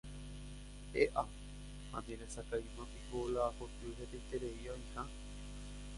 [1.03, 1.23] E'a,
[1.91, 5.03] ha nderesaráimapiko la koty hetaiterei oĩha